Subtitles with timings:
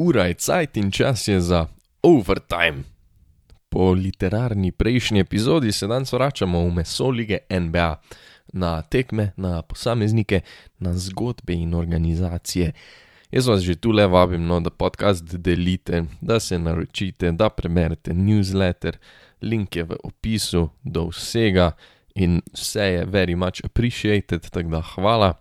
[0.00, 1.66] ura je cajt in čas je za
[2.02, 2.82] overtime.
[3.68, 8.00] Po literarni prejšnji epizodi se danes vračamo v meso lige NBA,
[8.52, 10.40] na tekme, na posameznike,
[10.78, 12.72] na zgodbe in organizacije.
[13.30, 18.12] Jaz vas že tu le vabim, no, da podcast delite, da se naročite, da preberete
[18.12, 18.96] newsletter,
[19.42, 21.70] link je v opisu do vsega
[22.14, 25.34] in vse je very much appreciated, tako da hvala.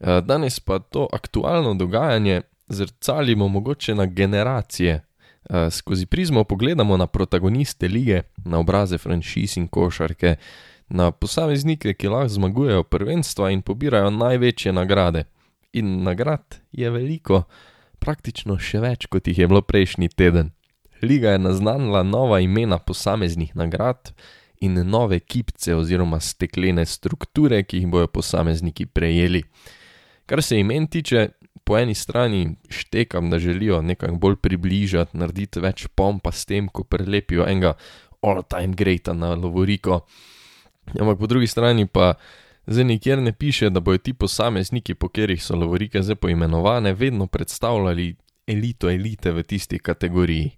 [0.00, 2.42] Eh, danes pa to aktualno dogajanje
[2.72, 5.00] zrcalimo mogoče na generacije.
[5.50, 10.36] Uh, skozi prizmo pogledamo na protagoniste lige, na obraze franšiz in košarke,
[10.88, 15.24] na posameznike, ki lahko zmagujejo prvenstva in pobirajo največje nagrade.
[15.72, 17.42] In nagrad je veliko,
[17.98, 20.52] praktično še več, kot jih je bilo prejšnji teden.
[21.02, 24.12] Liga je naznanila nova imena posameznih nagrad
[24.60, 29.42] in nove kipce oziroma steklene strukture, ki jih bojo posamezniki prejeli.
[30.26, 31.28] Kar se imen tiče,
[31.64, 36.84] po eni strani štekam, da želijo nekako bolj približati, narediti več pompa s tem, ko
[36.84, 37.74] prelepijo enega
[38.22, 40.00] all-time greata na Lovoriko.
[41.00, 42.14] Ampak po drugi strani pa
[42.66, 47.26] zdaj nikjer ne piše, da bojo ti posamezniki, po katerih so Lovorike zdaj poimenovane, vedno
[47.26, 48.14] predstavljali
[48.46, 50.50] elito elite v tisti kategoriji.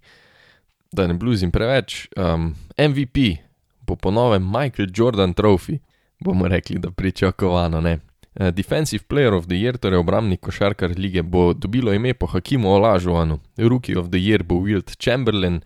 [0.91, 3.45] Da ne bluzim preveč, um, MVP
[3.87, 5.77] bo ponovem Michael Jordan Trophy,
[6.19, 7.99] bomo rekli, da pričakovano ne.
[8.35, 12.67] Uh, Defensive Player of the Year, torej obrambni košarkar lige, bo dobilo ime po Hakimu
[12.67, 15.61] Olažuanu, Rookie of the Year bo Wilt Chamberlain,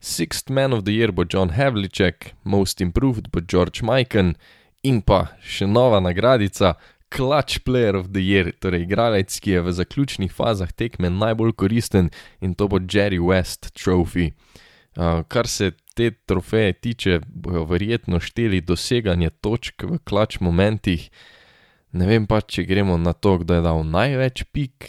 [0.00, 4.34] Sixth Man of the Year bo John Havlicek, Most Improved bo George Mikan
[4.82, 6.74] in pa še nova nagradica,
[7.14, 12.08] Clutch Player of the Year, torej igralec, ki je v zaključnih fazah tekme najbolj koristen
[12.40, 14.32] in to bo Jerry West Trophy.
[14.96, 21.10] Uh, kar se te trofeje tiče, bojo verjetno šteli doseganje točk v klač momentih.
[21.94, 24.88] Ne vem pa, če gremo na to, kdo je dal največ pik,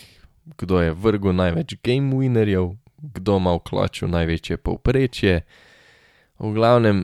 [0.57, 5.43] kdo je vrgel največ game winnerjev, kdo ima v klaču največje povprečje.
[6.41, 7.03] V glavnem,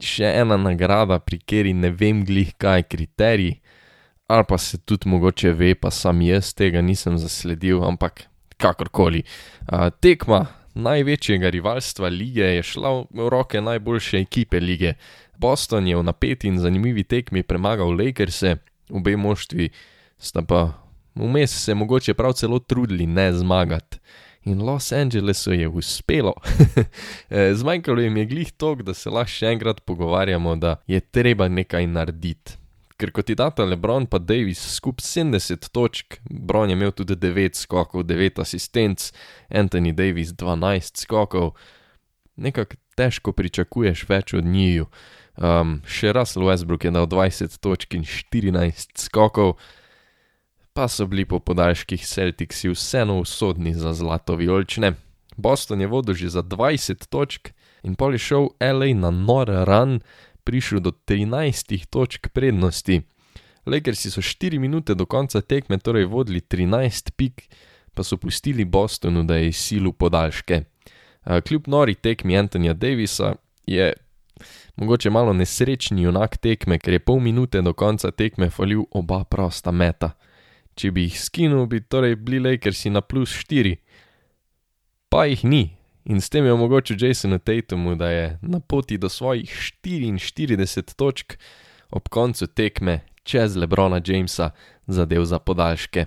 [0.00, 3.52] še ena nagrada, pri kateri ne vem glih kaj je kriterij,
[4.32, 8.24] ali pa se tudi mogoče ve, pa sam jaz tega nisem zasledil, ampak
[8.56, 9.20] kakorkoli.
[9.68, 14.96] A, tekma največjega rivalstva lige je šla v roke najboljše ekipe lige.
[15.36, 18.56] Boston je v napeti in zanimivi tekmi premagal Lakerse
[18.92, 19.70] obe moštvi
[20.18, 20.72] sta pa
[21.14, 23.98] vmes se mogoče prav celo trudili ne zmagati.
[24.44, 26.34] In Los Angelesu je uspelo.
[27.60, 31.86] Zmanjkalo jim je glih tok, da se lahko še enkrat pogovarjamo, da je treba nekaj
[31.86, 32.58] narediti.
[32.98, 37.58] Ker kot ti data Lebron pa Davis skupaj 70 točk, Bron je imel tudi 9
[37.58, 39.12] skokov, 9 asistenc,
[39.50, 41.54] Anthony Davis 12 skokov,
[42.36, 44.86] nekako težko pričakuješ več od njiju.
[45.36, 49.56] Um, še Russell Westbrook je dal 20 točk in 14 skokov,
[50.76, 54.92] pa so bili po podaljških Celticsi vseeno usodni za zlato vijolične.
[55.36, 60.00] Boston je vodil že za 20 točk in pol je šel LA na nor run,
[60.44, 63.02] prišel do 13 točk prednosti.
[63.66, 67.48] Lakersi so 4 minute do konca tekme torej vodili 13 pik,
[67.94, 70.64] pa so pustili Bostonu, da je silu podaljške.
[71.46, 73.34] Kljub nori tekmi Antonija Davisa
[73.66, 73.92] je
[74.76, 79.72] mogoče malo nesrečni junak tekme, ker je pol minute do konca tekme falil oba prosta
[79.72, 80.12] meta.
[80.74, 83.76] Če bi jih skinil, bi torej bili Lakersi na plus 4.
[85.12, 85.64] Pa jih ni
[86.04, 89.50] in s tem je omogočil Jasonu Tatumu, da je na poti do svojih
[89.84, 91.36] 44 točk
[91.90, 94.50] ob koncu tekme čez Lebrona Jamesa
[94.86, 96.06] zadev za podaljške.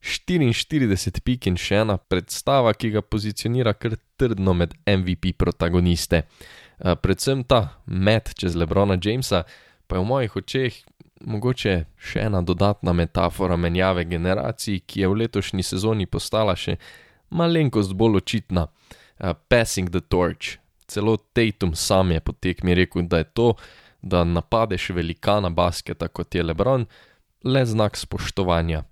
[0.00, 6.22] 44 pik in še ena predstava, ki ga pozicionira kar trdno med MVP protagoniste.
[6.22, 9.44] Eh, predvsem ta met čez Lebrona Jamesa,
[9.86, 10.84] pa je v mojih očeh
[11.26, 16.78] mogoče še ena dodatna metafora menjave generacij, ki je v letošnji sezoni postala še
[17.30, 18.68] malenkost bolj očitna.
[19.18, 20.58] Uh, passing the torch.
[20.86, 23.48] Celo Tatum sam je potek mi rekel, da je to,
[24.02, 26.86] da napadeš velikana basketa kot je Lebron,
[27.44, 28.84] le znak spoštovanja.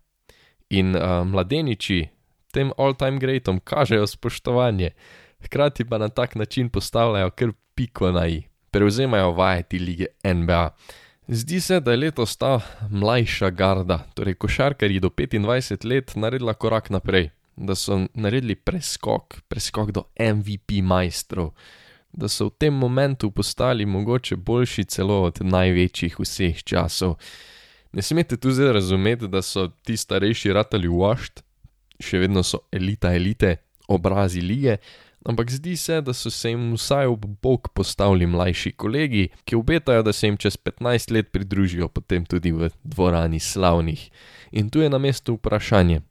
[0.70, 2.08] In uh, mladeniči
[2.52, 4.90] tem all-time greatom kažejo spoštovanje,
[5.44, 10.70] hkrati pa na tak način postavljajo kar piko na i, prevzemajo vajeti lige NBA.
[11.28, 12.60] Zdi se, da je letos ta
[12.90, 19.90] mlajša garda, torej košarkarji do 25 let, naredila korak naprej, da so naredili preskok, preskok
[19.90, 21.50] do MVP majstrov,
[22.12, 27.16] da so v tem momentu postali mogoče boljši celo od največjih vseh časov.
[27.96, 31.40] Ne smete tu zdaj razumeti, da so ti starejši ratali washed,
[31.96, 33.54] še vedno so elita elite,
[33.88, 34.74] obrazi lige,
[35.24, 40.02] ampak zdi se, da so se jim vsaj ob bok postavili mlajši kolegi, ki obetajo,
[40.04, 44.02] da se jim čez 15 let pridružijo potem tudi v dvorani slavnih.
[44.52, 46.02] In tu je na mestu vprašanje.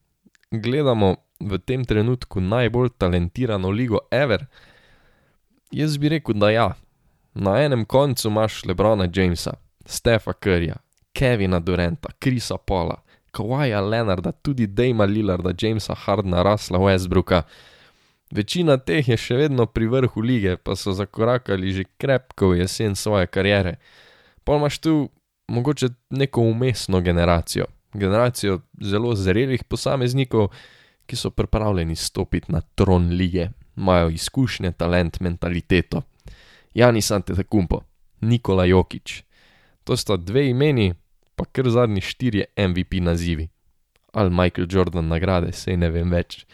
[0.51, 4.47] Gledamo v tem trenutku najbolj talentirano ligo ever?
[5.69, 6.67] Jaz bi rekel, da ja.
[7.35, 9.53] Na enem koncu imaš Lebrona Jamesa,
[9.85, 10.81] Stefa Curryja,
[11.15, 12.97] Kevina Duranta, Krisa Pola,
[13.31, 17.43] Kawaja Leonarda, tudi Dejma Lillarda, Jamesa Hardna, Rasla Westbrooka.
[18.31, 22.95] Večina teh je še vedno pri vrhu lige, pa so zakorakali že krepko v jesen
[22.95, 23.77] svoje kariere.
[24.43, 25.09] Pa imaš tu
[25.47, 30.49] mogoče neko umestno generacijo, generacijo zelo zrelih posameznikov,
[31.05, 36.01] ki so pripravljeni stopiti na tron lige, imajo izkušnje, talent, mentaliteto.
[36.73, 37.81] Janis Antetokounmpo,
[38.21, 39.23] Nikola Jokič.
[39.83, 40.93] To sta dve imeni,
[41.35, 43.49] pa kar zadnji štirje MVP nazivi.
[44.13, 46.45] Ali Michael Jordan nagrade, sej ne vem več.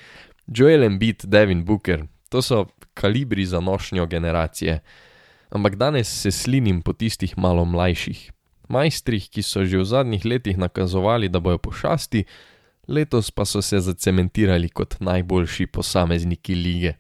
[0.48, 4.80] Joel Embiid, Devin Booker, to so kalibri za nošnjo generacije.
[5.50, 8.32] Ampak danes se slinim po tistih malo mlajših,
[8.70, 12.24] majstrih, ki so že v zadnjih letih nakazovali, da bojo pošasti,
[12.88, 16.94] letos pa so se zacementirali kot najboljši posamezniki lige.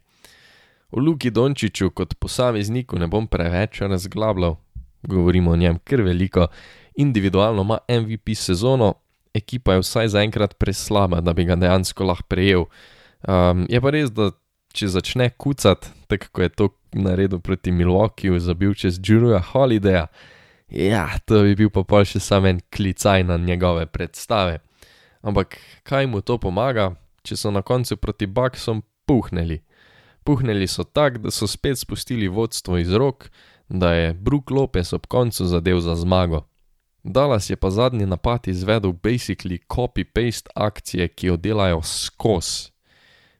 [0.91, 4.55] O Luki Dončiću kot posamezniku ne bom preveč razglabljal,
[5.03, 6.47] govorimo o njem kar veliko,
[6.95, 8.93] individualno ima MVP sezono,
[9.33, 12.65] ekipa je vsaj zaenkrat preslaba, da bi ga dejansko lahko prejel.
[13.27, 14.31] Um, je pa res, da
[14.73, 20.07] če začne kucati, tako kot je to naredil proti Milwaukeeju, zabil čez Juruja Holidaya,
[20.71, 24.61] ja, to bi bil pa pol še samo en klicaj na njegove predstave.
[25.21, 26.91] Ampak kaj mu to pomaga,
[27.27, 29.61] če so na koncu proti Baksom puhnili?
[30.25, 33.29] Puhnili so tako, da so spet spustili vodstvo iz rok,
[33.69, 36.45] da je Brook Lopez ob koncu zadev za zmago.
[37.03, 42.71] Dallas je pa zadnji napad izvedel basically copy-paste akcije, ki jo delajo skozi.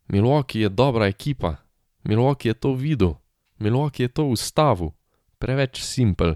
[0.07, 1.55] Milwaukee je dobra ekipa,
[2.03, 3.13] Milwaukee je to videl,
[3.59, 4.91] Milwaukee je to ustavil,
[5.39, 6.35] preveč simpel.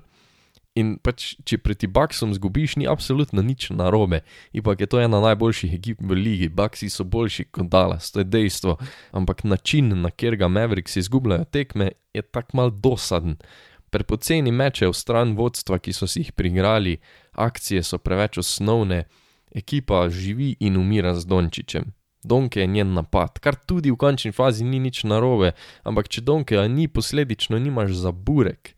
[0.76, 5.76] In pač, če proti Baksom zgubiš, ni absolutno nič narobe, ipak je to ena najboljših
[5.78, 8.76] ekip v ligi, Baksi so boljši kot Dallas, to je dejstvo,
[9.16, 13.40] ampak način, na kjer ga Mavericks izgubljajo tekme, je tak mal dosaden.
[13.96, 16.98] Prepoceni meče v stran vodstva, ki so si jih prigrali,
[17.32, 19.06] akcije so preveč osnovne,
[19.56, 21.94] ekipa živi in umira z Dončičem.
[22.26, 25.54] Donke je njen napad, kar tudi v končni fazi ni nič narobe,
[25.88, 28.74] ampak če Donke ni, posledično nimaš za burek.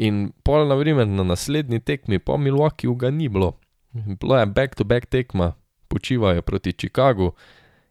[0.00, 3.58] In pol, na primer, na naslednji tekmi po Milwaukeeju ga ni bilo.
[3.92, 5.52] Bilo je back-to-back tekma,
[5.88, 7.34] počivajo proti Chicagu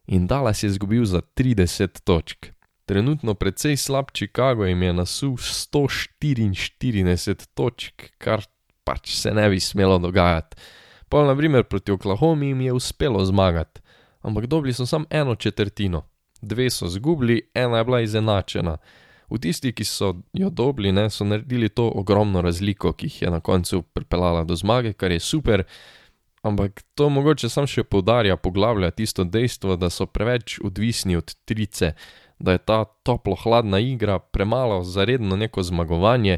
[0.07, 2.51] in Dallas je izgubil za 30 točk.
[2.89, 8.41] Trenutno precej slab Chicago jim je nasul 144 točk, kar
[8.83, 10.57] pač se ne bi smelo dogajati.
[11.09, 13.81] Pol, na primer, proti Oklahomi jim je uspelo zmagati,
[14.21, 16.01] ampak dobili so samo eno četrtino,
[16.41, 18.77] dve so zgubili, ena je bila izenačena.
[19.29, 23.29] V tisti, ki so jo dobili, ne, so naredili to ogromno razliko, ki jih je
[23.29, 25.63] na koncu pripeljala do zmage, kar je super,
[26.41, 31.93] ampak to mogoče sam še poudarja, poglavlja tisto dejstvo, da so preveč odvisni od trice,
[32.39, 36.37] da je ta toplo-hladna igra premalo za redno neko zmagovanje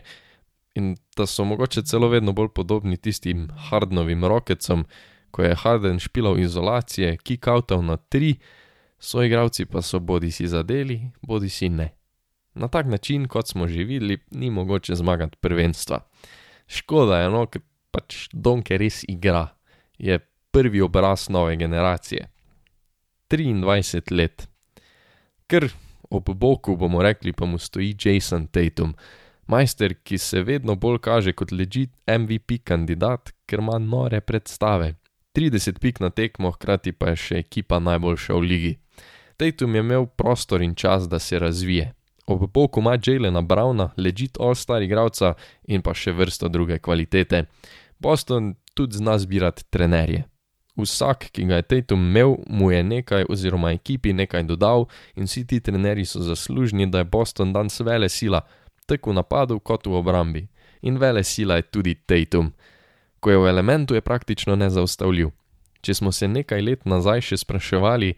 [0.76, 4.86] in da so mogoče celo vedno bolj podobni tistim Hardnovim rokecom,
[5.32, 8.36] ko je Harden špilal izolacije, kick-outov na tri,
[9.00, 11.90] svoji igravci pa so bodi si zadeli, bodi si ne.
[12.54, 16.00] Na tak način, kot smo že videli, ni mogoče zmagati prvenstva.
[16.68, 17.62] Škoda je, no, ker
[17.92, 19.48] pač Donke res igra,
[19.98, 20.20] je
[20.52, 22.28] prvi obraz nove generacije.
[23.30, 24.48] 23 let.
[25.48, 25.70] Ker
[26.12, 28.94] ob boku, bomo rekli, pa mu stoji Jason Tatum,
[29.48, 34.96] majster, ki se vedno bolj kaže kot legit MVP kandidat, ker ima nore predstave.
[35.36, 38.74] 30 pik na tekmo, hkrati pa je še ekipa najboljša v ligi.
[39.40, 41.94] Tatum je imel prostor in čas, da se razvije.
[42.28, 45.34] Ob boku ima Jalena Browna, legit all-star igralca
[45.68, 47.46] in pa še vrsto druge kvalitete.
[48.00, 50.24] Boston tudi zna zbirati trenerje.
[50.82, 55.46] Vsak, ki ga je Tatum imel, mu je nekaj oziroma ekipi nekaj dodal in vsi
[55.48, 58.42] ti trenerji so zaslužni, da je Boston danes vele sila,
[58.86, 60.48] tako v napadu kot v obrambi.
[60.82, 62.52] In vele sila je tudi Tatum.
[63.20, 65.30] Ko je v elementu, je praktično nezaustavljiv.
[65.82, 68.16] Če smo se nekaj let nazaj še spraševali,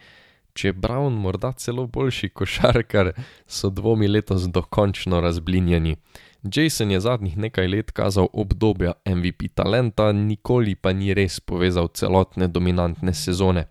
[0.53, 3.13] če je Brown morda celo boljši košarkar,
[3.47, 5.97] so dvomi letos dokončno razblinjeni.
[6.43, 12.47] Jason je zadnjih nekaj let kazal obdobja MVP talenta, nikoli pa ni res povezal celotne
[12.47, 13.67] dominantne sezone.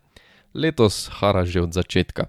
[0.55, 2.27] Letos hara že od začetka.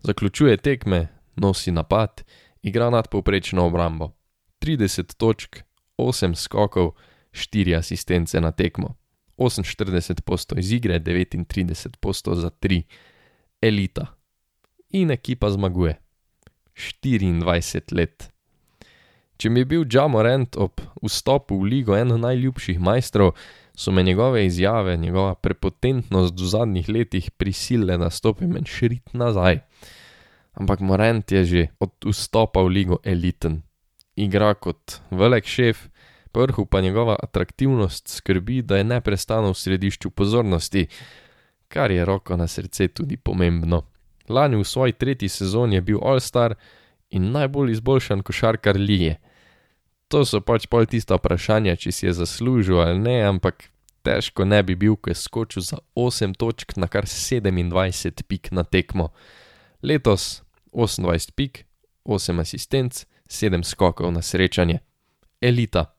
[0.00, 2.24] Zaključuje tekme, nosi napad,
[2.62, 4.12] igra nadpovprečno obrambo.
[4.60, 5.60] 30 točk,
[5.98, 6.94] 8 skokov,
[7.32, 8.96] 4 asistence na tekmo.
[9.38, 12.82] 48 postov iz igre, 39 postov za 3.
[13.62, 14.06] Elita.
[14.90, 15.98] In ekipa zmaguje.
[16.76, 18.33] 24 let.
[19.36, 23.34] Če mi je bil Džamorant ob vstopu v ligo eno najljubših majstrov,
[23.76, 29.58] so me njegove izjave, njegova prepotentnost v zadnjih letih prisilile, da stopim en šrit nazaj.
[30.54, 33.62] Ampak Morant je že od vstopa v ligo eliten.
[34.16, 35.88] Igra kot velik šef,
[36.34, 40.86] vrhu pa njegova atraktivnost skrbi, da je neprestano v središču pozornosti,
[41.68, 43.82] kar je roko na srce tudi pomembno.
[44.28, 46.54] Lani v svoji tretji sezoni je bil All-Star
[47.10, 49.16] in najbolj izboljšan košarkar lige.
[50.14, 53.64] To so pač pol tista vprašanja, če si je zaslužil ali ne, ampak
[54.06, 58.62] težko ne bi bil, ko je skočil za 8 točk na kar 27 pik na
[58.62, 59.08] tekmo.
[59.82, 61.64] Letos 28 pik,
[62.06, 64.78] 8 asistenc, 7 skokov na srečanje.
[65.42, 65.90] Elita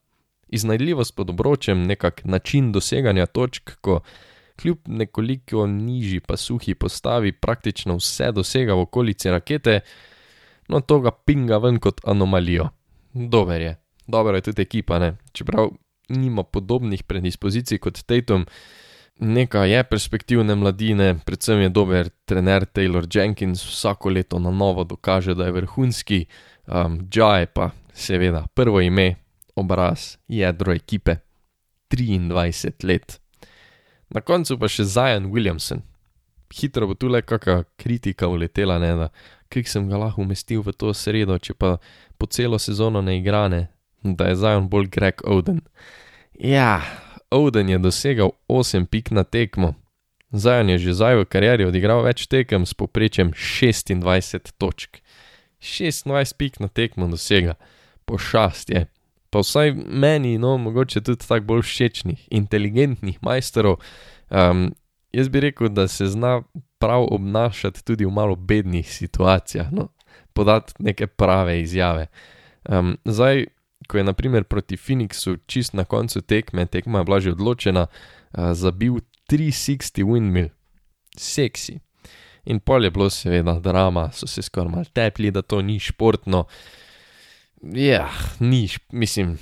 [0.47, 3.99] iznajdljivost pod obročem, nekak način doseganja točk, ko
[4.55, 9.79] kljub nekoliko nižji pa suhi postavi praktično vse dosega v okolici rakete,
[10.71, 12.69] no to ga pinga ven kot anomalijo.
[13.13, 13.75] Dober je,
[14.07, 15.69] dobra je tudi ekipa, ne, čeprav
[16.09, 18.45] nima podobnih predispozicij kot Tatum.
[19.19, 25.33] Nekaj je perspektivne mladine, predvsem je dober trener Taylor Jenkins, vsako leto na novo dokaže,
[25.35, 26.25] da je vrhunski,
[26.67, 29.15] um, Džaj pa seveda prvo ime,
[29.55, 31.15] obraz, jedro ekipe,
[31.89, 33.21] 23 let.
[34.09, 35.81] Na koncu pa še Zajan Williamson.
[36.55, 39.07] Hitro bo tu le kakšna kritika uletela, ne da,
[39.49, 41.77] kik sem ga lahko umestil v to sredo, če pa
[42.19, 43.67] po celo sezono ne igrane,
[44.13, 45.61] da je Zajan bolj Greg Oden.
[46.39, 46.81] Ja,
[47.31, 49.73] Oden je dosegal 8 pik na tekmo.
[50.31, 55.01] Zajan je že zdaj v karieri odigral več tekem s poprečjem 26 točk.
[55.61, 57.55] 26 pik na tekmo dosega,
[58.05, 58.85] pošast je
[59.35, 63.81] pa vsaj meni, no, mogoče tudi tako bolj všečnih, inteligentnih majsterov,
[64.31, 64.69] um,
[65.11, 66.37] jaz bi rekel, da se zna
[66.79, 69.89] prav obnašati tudi v malo bednih situacijah, no,
[70.33, 72.07] podati neke prave izjave.
[72.63, 73.45] Um, zdaj,
[73.87, 78.53] ko je naprimer proti Phoenixu čist na koncu tekme, tekma je bila že odločena, uh,
[78.53, 80.49] zabil 360 windmill,
[81.17, 81.79] seksi.
[82.45, 86.45] In pol je bilo seveda drama, so se skoraj mal tepli, da to ni športno.
[87.73, 89.37] Ja, ni, mislim,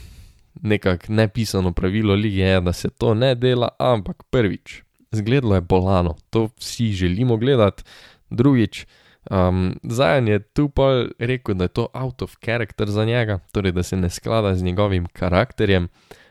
[0.61, 6.15] nekako nepisano pravilo lige je, da se to ne dela, ampak prvič, zgledalo je bolano,
[6.29, 7.83] to vsi želimo gledati,
[8.29, 8.85] drugič,
[9.31, 13.71] um, Zajan je tu pa rekel, da je to out of character za njega, torej
[13.71, 15.87] da se ne sklada z njegovim karakterjem,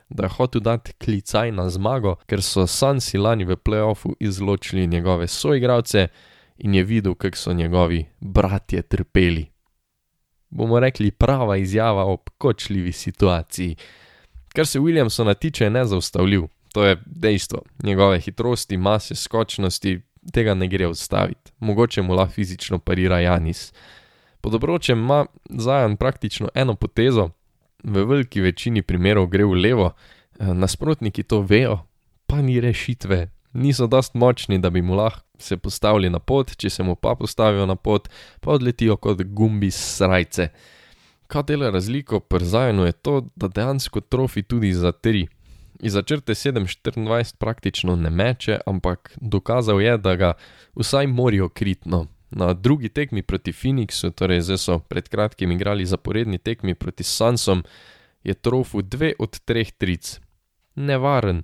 [0.09, 5.27] da je hotel dati klicaj na zmago, ker so Sansi lani v playoffu izločili njegove
[5.27, 6.09] soigravce
[6.59, 9.53] in je videl, kako so njegovi bratje trpeli
[10.53, 13.77] bomo rekli, prava izjava ob kočljivi situaciji.
[14.55, 17.63] Kar se Williamsona tiče, je nezaustavljiv, to je dejstvo.
[17.83, 20.01] Njegove hitrosti, mase, skočnosti,
[20.33, 21.53] tega ne gre odstaviti.
[21.59, 23.73] Mogoče mu lahko fizično parira Janis.
[24.41, 27.31] Pod obročem ima zajan praktično eno potezo,
[27.85, 29.91] v veliki večini primerov gre v levo,
[30.39, 31.79] eh, nasprotniki to vejo,
[32.27, 36.71] pa ni rešitve, niso dost močni, da bi mu lahko se postavili na pot, če
[36.71, 38.09] se mu pa postavijo na pot,
[38.41, 40.49] pa odletijo kot gumbi srajce.
[41.27, 45.27] Kaj dela razliko pri Zajnu je to, da dejansko trofi tudi za tri.
[45.83, 50.33] Iz začrte 7-24 praktično ne meče, ampak dokazal je, da ga
[50.75, 52.07] vsaj morijo kritno.
[52.31, 57.65] Na drugi tekmi proti Phoenixu, torej zdaj so pred kratkim igrali zaporedni tekmi proti Sansom,
[58.25, 60.21] je trofu dve od treh tric.
[60.75, 61.43] Nevaren.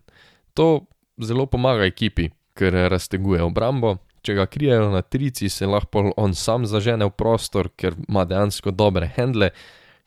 [0.54, 0.86] To
[1.20, 3.96] zelo pomaga ekipi, ker razteguje obrambo.
[4.22, 8.70] Če ga krijejo na trici, se lahko on sam zažene v prostor, ker ima dejansko
[8.70, 9.50] dobre handle.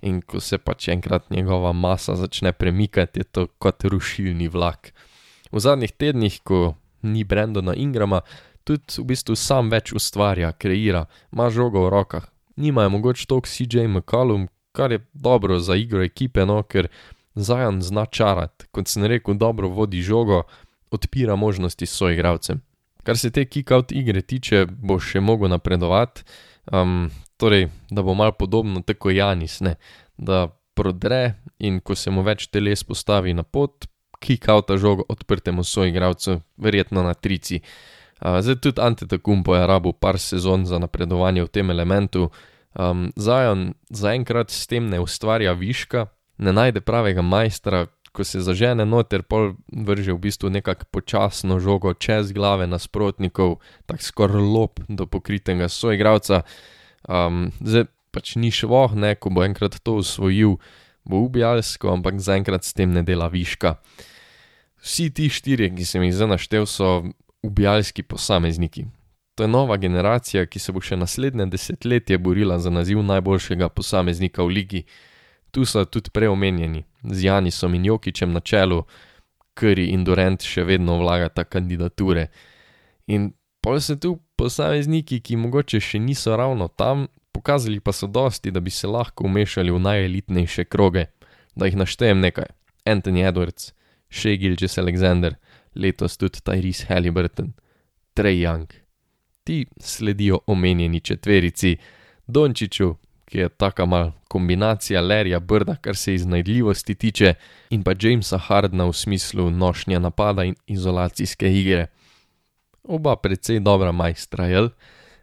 [0.02, 4.94] In ko se pač enkrat njegova masa začne premikati, je to kot rušilni vlak.
[5.52, 8.22] V zadnjih tednih, ko ni Brendona Ingrama,
[8.64, 12.26] tudi v bistvu sam več ustvarja, kreira, ima žogo v rokah.
[12.58, 16.90] Nima je mogoče toliko CJ McCallum, kar je dobro za igro ekipe, no, ker
[17.36, 20.44] Zajan zna čarati, kot sem rekel, dobro vodi žogo
[20.92, 22.60] odpira možnosti soigravcem.
[23.04, 26.26] Kar se te kick-out igre tiče, bo še mogel napredovati,
[26.72, 27.08] um,
[27.42, 29.76] torej, da bo mal podobno tako Janis, ne?
[30.18, 33.88] da prodre in ko se mu več teles postavi na pot,
[34.22, 37.62] kick-outa žogo odprtemu soigravcu, verjetno na trici.
[38.22, 42.30] Uh, zdaj tudi Antetokumpo je rabo par sezon za napredovanje v tem elementu.
[42.78, 46.06] Um, Zajan zaenkrat s tem ne ustvarja viška,
[46.38, 51.94] ne najde pravega majstra, ko se zažene noter, pol vrže v bistvu nekako počasno žogo
[51.96, 53.58] čez glave nasprotnikov,
[53.88, 56.44] tako skoraj lop do pokritega soigravca.
[57.08, 60.58] Um, zdaj pač ni šlo, ne, ko bo enkrat to usvojil,
[61.08, 63.78] bo ubijalsko, ampak zaenkrat s tem ne dela viška.
[64.82, 67.06] Vsi ti štirje, ki sem jih zdaj naštel, so
[67.46, 68.88] ubijalski posamezniki.
[69.40, 74.44] To je nova generacija, ki se bo še naslednje desetletje borila za naziv najboljšega posameznika
[74.44, 74.84] v ligi
[75.52, 78.84] tu so tudi preomenjeni, z Janisom in Jokičem na čelu,
[79.60, 82.30] Curry in Durant še vedno vlagata kandidature.
[83.12, 88.52] In pa se tu posamezniki, ki mogoče še niso ravno tam, pokazali pa so dosti,
[88.52, 91.06] da bi se lahko umešali v najelitnejše kroge.
[91.56, 92.50] Da jih naštejem nekaj:
[92.86, 93.74] Anthony Edwards,
[94.10, 95.36] Shea Gilgis Alexander,
[95.76, 97.54] letos tudi Tyrese Halliburton,
[98.14, 98.68] Trey Young.
[99.44, 101.78] Ti sledijo omenjeni četverici,
[102.28, 107.34] Dončiću, ki je taka mal kombinacija Larryja Brda, kar se iznajdljivosti tiče,
[107.70, 111.88] in pa Jamesa Hardna v smislu nošnje napada in izolacijske igre.
[112.84, 114.70] Oba precej dobra majstra, jel?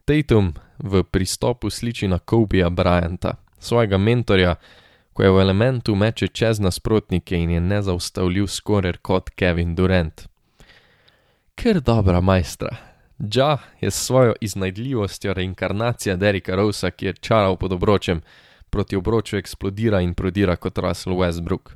[0.05, 4.55] Tatum v pristopu sliči na Kobeja Bryanta, svojega mentorja,
[5.13, 10.29] ko je v elementu meče čez nasprotnike in je nezaustavljiv skorer kot Kevin Durant.
[11.59, 12.77] Ker dobra majstra.
[13.19, 18.23] Ja je s svojo iznajdljivostjo reinkarnacija Derricka Rosea, ki je čaral pod obročem,
[18.71, 21.75] proti obroču eksplodira in prodira kot Russell Westbrook.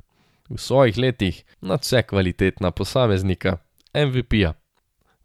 [0.49, 3.57] V svojih letih nadvse kvalitetna posameznika,
[3.93, 4.53] MVP-ja.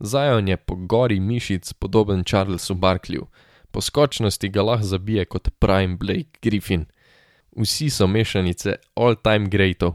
[0.01, 3.27] Zajon je po gori mišic podoben Charlesu Barkleyju,
[3.71, 6.87] po skočnosti ga lahko zabije kot Prime Blake Griffin.
[7.57, 9.95] Vsi so mešanice all-time greatov,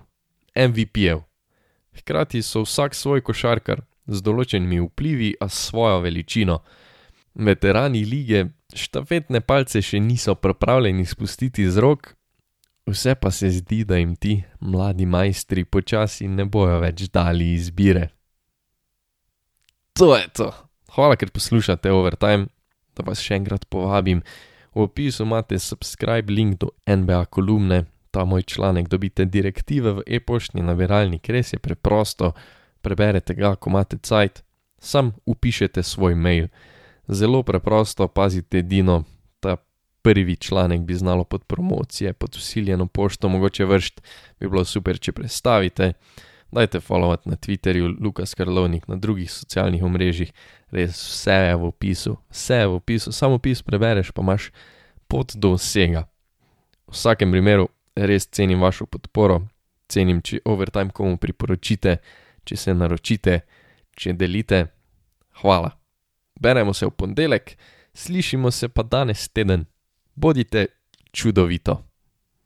[0.56, 1.24] MVP-jev.
[1.94, 6.60] Hkrati so vsak svoj košarkar, z določenimi vplivi, a s svojo veličino.
[7.34, 12.12] Veterani lige štafetne palce še niso pripravljeni spustiti z rok,
[12.90, 18.10] vse pa se zdi, da jim ti mladi majstri počasi ne bojo več dali izbire.
[20.00, 20.50] To je to.
[20.96, 22.48] Hvala, ker poslušate Overtime,
[22.98, 24.24] da vas še enkrat povabim.
[24.74, 30.62] V opisu imate subscribe link do NBA kolumne, ta moj članek dobite direktive v e-poštni
[30.62, 32.34] nabiralnik, res je preprosto
[32.84, 34.44] preberete ga, ko imate cajt,
[34.80, 36.52] sam upišete svoj mail.
[37.08, 39.04] Zelo preprosto, pazite, Dino,
[39.40, 39.56] ta
[40.02, 44.02] prvi članek bi znalo pod promocije, pod usiljeno pošto mogoče vršiti,
[44.40, 45.94] bi bilo super, če predstavite.
[46.54, 50.30] Dajte followati na Twitterju, Lukas Karlovnik, na drugih socialnih omrežjih,
[50.72, 54.52] res vse je v opisu, vse je v opisu, samo opis prebereš, pa imaš
[55.10, 56.06] pot do vsega.
[56.86, 59.42] V vsakem primeru res cenim vašo podporo,
[59.90, 61.98] cenim, če overtime komu priporočite
[62.46, 63.40] če se naročite,
[63.96, 64.66] če delite.
[65.42, 65.72] Hvala.
[66.40, 67.56] Beremo se v ponedeljek,
[67.94, 69.66] slišimo se pa danes teden.
[70.16, 70.68] Bodite
[71.12, 71.80] čudovito.